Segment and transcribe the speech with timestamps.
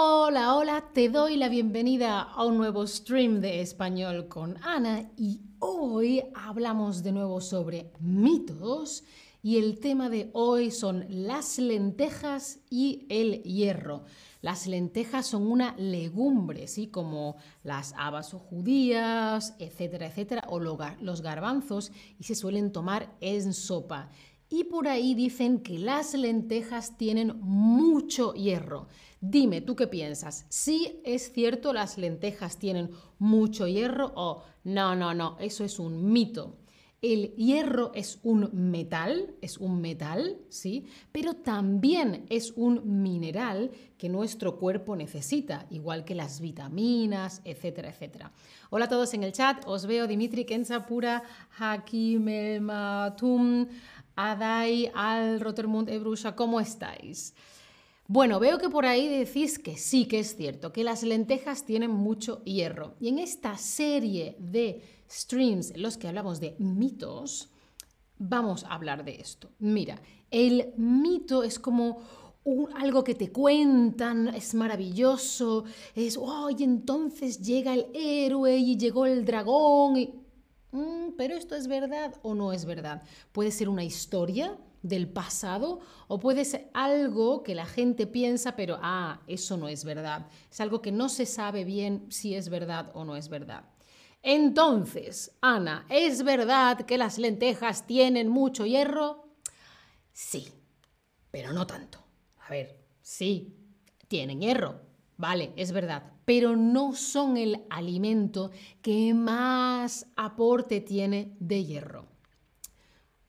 [0.00, 5.40] Hola, hola, te doy la bienvenida a un nuevo stream de español con Ana y
[5.58, 9.02] hoy hablamos de nuevo sobre mitos
[9.42, 14.04] y el tema de hoy son las lentejas y el hierro.
[14.40, 16.86] Las lentejas son una legumbre, ¿sí?
[16.86, 17.34] Como
[17.64, 21.90] las habas o judías, etcétera, etcétera, o los garbanzos
[22.20, 24.10] y se suelen tomar en sopa.
[24.48, 28.86] Y por ahí dicen que las lentejas tienen mucho hierro.
[29.20, 30.46] Dime, ¿tú qué piensas?
[30.48, 36.12] ¿Sí es cierto las lentejas tienen mucho hierro o no, no, no, eso es un
[36.12, 36.58] mito?
[37.02, 40.86] El hierro es un metal, es un metal, ¿sí?
[41.10, 48.32] Pero también es un mineral que nuestro cuerpo necesita, igual que las vitaminas, etcétera, etcétera.
[48.70, 51.22] Hola a todos en el chat, os veo Dimitri Kensapura,
[51.58, 53.66] Hakim Matum,
[54.16, 57.34] Adai, Al, Rotermund, Ebrusha, ¿cómo estáis?
[58.10, 61.90] Bueno, veo que por ahí decís que sí que es cierto, que las lentejas tienen
[61.90, 62.94] mucho hierro.
[63.00, 67.50] Y en esta serie de streams en los que hablamos de mitos,
[68.16, 69.50] vamos a hablar de esto.
[69.58, 70.00] Mira,
[70.30, 71.98] el mito es como
[72.76, 79.26] algo que te cuentan, es maravilloso, es, oh, entonces llega el héroe y llegó el
[79.26, 80.24] dragón.
[80.72, 83.02] Mm, pero esto es verdad o no es verdad.
[83.32, 88.78] Puede ser una historia del pasado o puede ser algo que la gente piensa, pero
[88.80, 90.26] ah, eso no es verdad.
[90.50, 93.64] Es algo que no se sabe bien si es verdad o no es verdad.
[94.22, 99.28] Entonces, Ana, ¿es verdad que las lentejas tienen mucho hierro?
[100.12, 100.48] Sí,
[101.30, 101.98] pero no tanto.
[102.46, 103.56] A ver, sí,
[104.08, 104.80] tienen hierro,
[105.16, 108.50] vale, es verdad, pero no son el alimento
[108.82, 112.07] que más aporte tiene de hierro.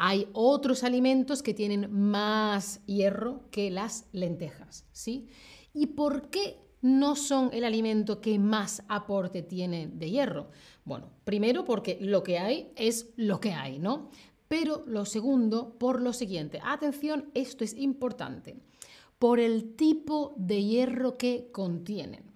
[0.00, 5.26] Hay otros alimentos que tienen más hierro que las lentejas, ¿sí?
[5.74, 10.50] ¿Y por qué no son el alimento que más aporte tiene de hierro?
[10.84, 14.10] Bueno, primero porque lo que hay es lo que hay, ¿no?
[14.46, 18.56] Pero lo segundo, por lo siguiente, atención, esto es importante,
[19.18, 22.27] por el tipo de hierro que contienen.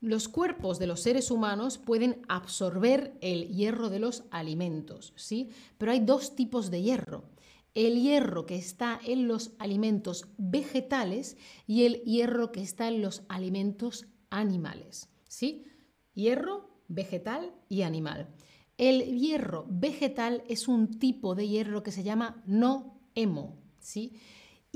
[0.00, 5.50] Los cuerpos de los seres humanos pueden absorber el hierro de los alimentos, ¿sí?
[5.78, 7.24] Pero hay dos tipos de hierro.
[7.74, 11.36] El hierro que está en los alimentos vegetales
[11.66, 15.64] y el hierro que está en los alimentos animales, ¿sí?
[16.14, 18.28] Hierro vegetal y animal.
[18.78, 24.12] El hierro vegetal es un tipo de hierro que se llama no hemo, ¿sí?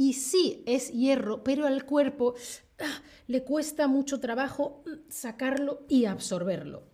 [0.00, 2.32] Y sí es hierro, pero al cuerpo
[2.78, 6.84] ah, le cuesta mucho trabajo mm, sacarlo y absorberlo.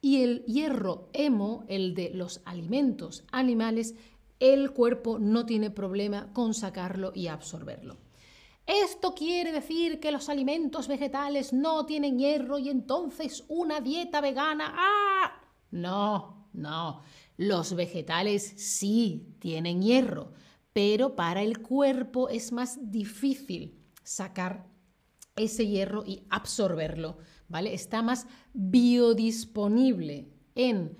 [0.00, 3.94] Y el hierro hemo, el de los alimentos animales,
[4.40, 7.98] el cuerpo no tiene problema con sacarlo y absorberlo.
[8.66, 14.72] Esto quiere decir que los alimentos vegetales no tienen hierro y entonces una dieta vegana...
[14.74, 15.32] ¡Ah!
[15.70, 17.02] No, no.
[17.36, 20.32] Los vegetales sí tienen hierro,
[20.74, 24.66] pero para el cuerpo es más difícil sacar
[25.36, 27.16] ese hierro y absorberlo,
[27.48, 27.72] ¿vale?
[27.72, 30.96] Está más biodisponible en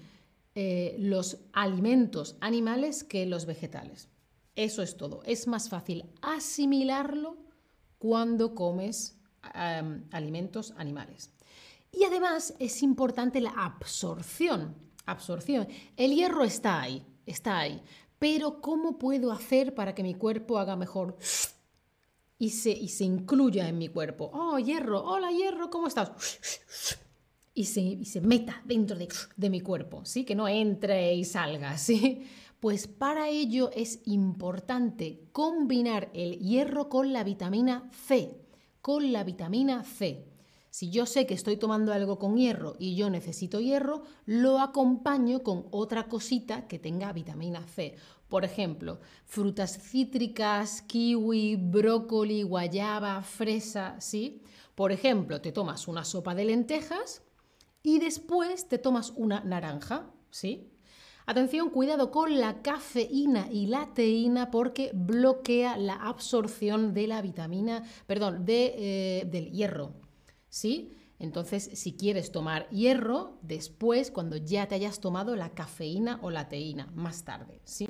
[0.55, 4.09] eh, los alimentos animales que los vegetales.
[4.57, 5.23] Eso es todo.
[5.25, 7.37] Es más fácil asimilarlo
[7.99, 9.19] cuando comes
[10.11, 11.31] alimentos animales.
[11.93, 14.75] Y además es importante la absorción.
[15.07, 15.69] Absorción.
[15.97, 17.83] El hierro está ahí, está ahí.
[18.25, 21.19] Pero ¿cómo puedo hacer para que mi cuerpo haga mejor
[22.39, 24.31] y se, y se incluya en mi cuerpo?
[24.33, 26.11] Oh, hierro, hola hierro, ¿cómo estás?
[27.53, 30.25] Y se, y se meta dentro de, de mi cuerpo, ¿sí?
[30.25, 32.25] Que no entre y salga, ¿sí?
[32.61, 38.41] Pues para ello es importante combinar el hierro con la vitamina C,
[38.81, 40.34] con la vitamina C.
[40.75, 45.45] Si yo sé que estoy tomando algo con hierro y yo necesito hierro, lo acompaño
[45.45, 47.95] con otra cosita que tenga vitamina C.
[48.29, 54.43] Por ejemplo, frutas cítricas, kiwi, brócoli, guayaba, fresa, ¿sí?
[54.75, 57.23] Por ejemplo, te tomas una sopa de lentejas
[57.81, 60.73] y después te tomas una naranja, ¿sí?
[61.25, 67.85] Atención, cuidado con la cafeína y la teína porque bloquea la absorción de la vitamina,
[68.09, 70.04] perdón, de, eh, del hierro.
[70.55, 70.93] ¿Sí?
[71.19, 76.49] Entonces, si quieres tomar hierro, después, cuando ya te hayas tomado la cafeína o la
[76.49, 77.89] teína, más tarde, ¿sí?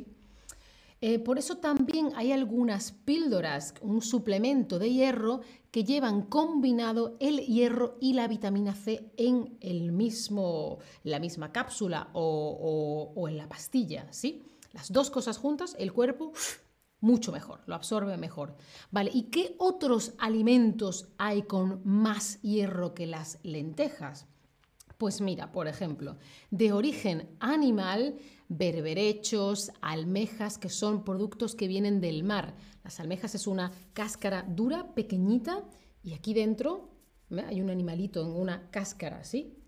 [1.02, 7.40] Eh, por eso también hay algunas píldoras, un suplemento de hierro que llevan combinado el
[7.40, 14.10] hierro y la vitamina C en el mismo, la misma cápsula o, en la pastilla,
[14.10, 14.42] ¿sí?
[14.72, 16.32] Las dos cosas juntas, el cuerpo
[17.04, 18.56] mucho mejor, lo absorbe mejor.
[18.90, 24.26] Vale, ¿y qué otros alimentos hay con más hierro que las lentejas?
[24.96, 26.16] Pues mira, por ejemplo,
[26.50, 28.16] de origen animal,
[28.48, 32.54] berberechos, almejas, que son productos que vienen del mar.
[32.82, 35.62] Las almejas es una cáscara dura, pequeñita,
[36.02, 36.88] y aquí dentro
[37.46, 39.58] hay un animalito en una cáscara, ¿sí?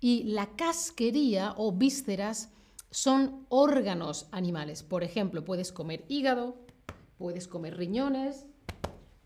[0.00, 2.50] Y la casquería o vísceras
[2.90, 4.82] son órganos animales.
[4.82, 6.56] Por ejemplo, puedes comer hígado,
[7.18, 8.46] puedes comer riñones,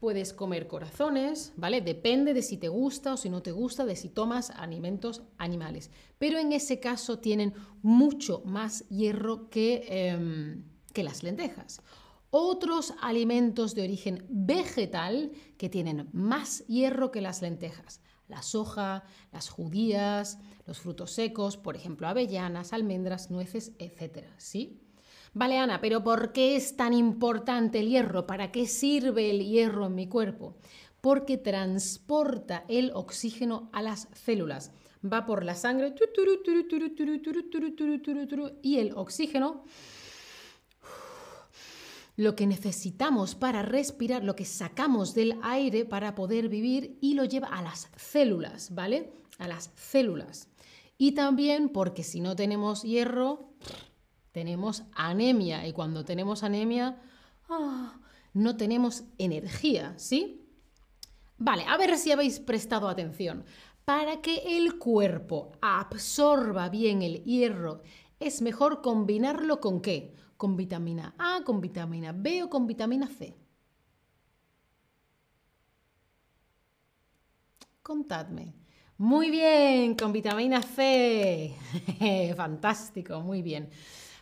[0.01, 1.81] puedes comer corazones, ¿vale?
[1.81, 5.91] Depende de si te gusta o si no te gusta, de si tomas alimentos animales.
[6.19, 11.81] Pero en ese caso tienen mucho más hierro que, em, que las lentejas.
[12.29, 19.49] Otros alimentos de origen vegetal que tienen más hierro que las lentejas la soja, las
[19.49, 24.27] judías, los frutos secos, por ejemplo, avellanas, almendras, nueces, etc.
[24.37, 24.81] ¿Sí?
[25.33, 28.27] Vale, Ana, pero ¿por qué es tan importante el hierro?
[28.27, 30.57] ¿Para qué sirve el hierro en mi cuerpo?
[31.01, 34.71] Porque transporta el oxígeno a las células.
[35.05, 35.93] Va por la sangre
[38.63, 39.65] y el oxígeno
[42.17, 47.25] lo que necesitamos para respirar, lo que sacamos del aire para poder vivir y lo
[47.25, 49.13] lleva a las células, ¿vale?
[49.39, 50.49] A las células.
[50.97, 53.55] Y también porque si no tenemos hierro,
[54.31, 55.67] tenemos anemia.
[55.67, 57.01] Y cuando tenemos anemia,
[57.49, 58.01] ah,
[58.33, 60.45] no tenemos energía, ¿sí?
[61.37, 63.45] Vale, a ver si habéis prestado atención.
[63.85, 67.83] Para que el cuerpo absorba bien el hierro,
[68.27, 70.15] es mejor combinarlo con qué?
[70.37, 73.35] con vitamina A, con vitamina B o con vitamina C?
[77.83, 78.55] Contadme.
[78.99, 81.55] Muy bien, con vitamina C.
[82.37, 83.69] Fantástico, muy bien.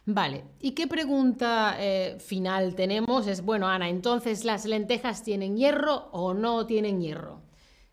[0.05, 3.27] Vale, ¿y qué pregunta eh, final tenemos?
[3.29, 7.43] Es, bueno, Ana, entonces las lentejas tienen hierro o no tienen hierro.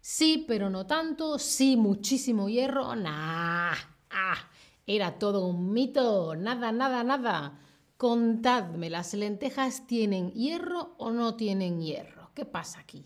[0.02, 1.38] Sí, pero no tanto.
[1.38, 2.96] Sí, muchísimo hierro.
[2.96, 3.74] Nah,
[4.10, 4.49] ah,
[4.90, 6.36] era todo un mito.
[6.36, 7.60] Nada, nada, nada.
[7.96, 12.32] Contadme, ¿las lentejas tienen hierro o no tienen hierro?
[12.34, 13.06] ¿Qué pasa aquí?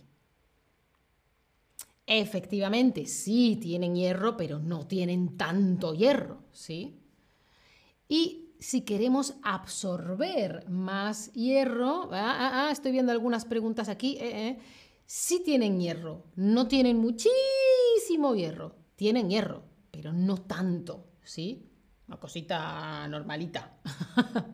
[2.07, 7.01] Efectivamente, sí tienen hierro, pero no tienen tanto hierro, ¿sí?
[8.07, 14.47] Y si queremos absorber más hierro, ah, ah, ah estoy viendo algunas preguntas aquí, eh,
[14.47, 14.57] eh,
[15.06, 21.73] sí tienen hierro, no tienen muchísimo hierro, tienen hierro, pero no tanto, ¿sí?
[22.07, 23.77] Una cosita normalita.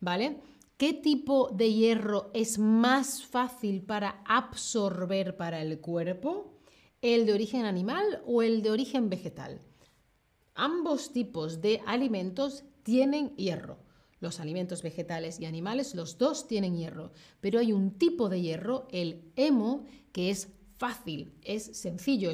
[0.00, 0.40] ¿vale?
[0.76, 6.54] ¿Qué tipo de hierro es más fácil para absorber para el cuerpo?
[7.02, 9.60] ¿El de origen animal o el de origen vegetal?
[10.54, 13.78] Ambos tipos de alimentos tienen hierro.
[14.20, 18.88] Los alimentos vegetales y animales, los dos tienen hierro, pero hay un tipo de hierro,
[18.90, 22.32] el hemo, que es fácil, es sencillo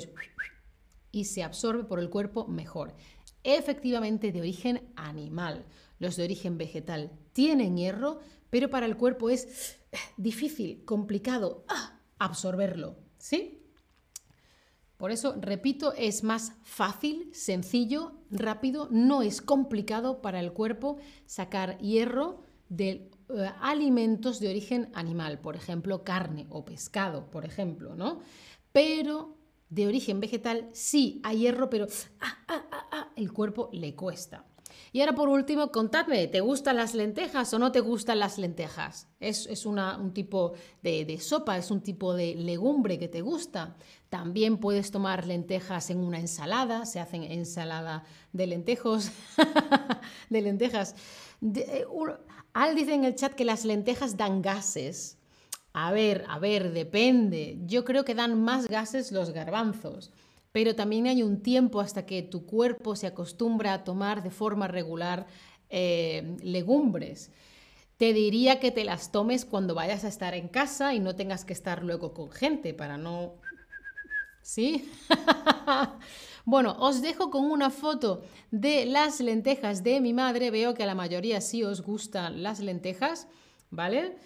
[1.12, 2.94] y se absorbe por el cuerpo mejor.
[3.44, 5.64] Efectivamente de origen animal.
[5.98, 8.18] Los de origen vegetal tienen hierro,
[8.50, 9.78] pero para el cuerpo es
[10.16, 12.96] difícil, complicado ah, absorberlo.
[13.18, 13.60] ¿Sí?
[14.96, 21.78] Por eso, repito, es más fácil, sencillo, rápido, no es complicado para el cuerpo sacar
[21.78, 28.20] hierro de eh, alimentos de origen animal, por ejemplo, carne o pescado, por ejemplo, ¿no?
[28.72, 29.36] Pero
[29.68, 31.86] de origen vegetal sí hay hierro, pero
[32.20, 32.83] ah, ah,
[33.16, 34.44] el cuerpo le cuesta.
[34.92, 39.08] Y ahora por último, contadme, ¿te gustan las lentejas o no te gustan las lentejas?
[39.20, 40.52] ¿Es, un tipo
[40.82, 43.76] de, sopa, es un tipo de legumbre que te gusta?
[44.08, 49.10] También puedes tomar lentejas en una ensalada, se hacen ensalada de lentejos,
[50.30, 50.94] de lentejas.
[51.42, 51.84] Eh,
[52.52, 55.18] Al dice en el chat que las lentejas dan gases.
[55.72, 57.58] A ver, a ver, depende.
[57.66, 60.12] Yo creo que dan más gases los garbanzos
[60.54, 64.68] pero también hay un tiempo hasta que tu cuerpo se acostumbra a tomar de forma
[64.68, 65.26] regular
[65.68, 67.32] eh, legumbres.
[67.96, 71.44] Te diría que te las tomes cuando vayas a estar en casa y no tengas
[71.44, 73.34] que estar luego con gente para no...
[74.42, 74.88] ¿Sí?
[76.44, 80.52] bueno, os dejo con una foto de las lentejas de mi madre.
[80.52, 83.26] Veo que a la mayoría sí os gustan las lentejas,
[83.70, 84.18] ¿vale?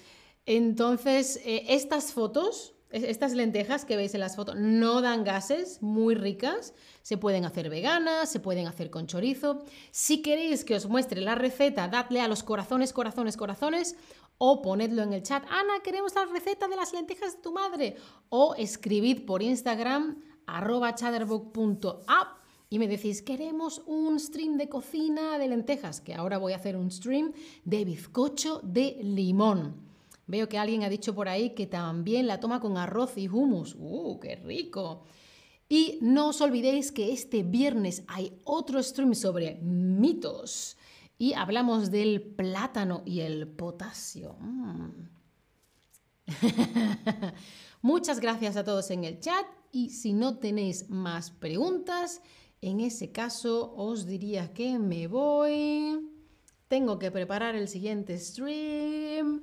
[0.44, 6.14] Entonces, eh, estas fotos estas lentejas que veis en las fotos no dan gases, muy
[6.14, 6.74] ricas.
[7.02, 9.64] Se pueden hacer veganas, se pueden hacer con chorizo.
[9.90, 13.96] Si queréis que os muestre la receta, dadle a los corazones, corazones, corazones
[14.38, 15.44] o ponedlo en el chat.
[15.50, 17.96] Ana, queremos la receta de las lentejas de tu madre.
[18.30, 22.38] O escribid por Instagram arroba chatterbook.app
[22.70, 26.76] y me decís, queremos un stream de cocina de lentejas, que ahora voy a hacer
[26.76, 27.32] un stream
[27.64, 29.87] de bizcocho de limón.
[30.28, 33.74] Veo que alguien ha dicho por ahí que también la toma con arroz y hummus.
[33.78, 35.04] ¡Uh, qué rico!
[35.70, 40.76] Y no os olvidéis que este viernes hay otro stream sobre mitos
[41.18, 44.36] y hablamos del plátano y el potasio.
[44.40, 45.08] Mm.
[47.82, 52.20] Muchas gracias a todos en el chat y si no tenéis más preguntas,
[52.60, 56.06] en ese caso os diría que me voy.
[56.68, 59.42] Tengo que preparar el siguiente stream.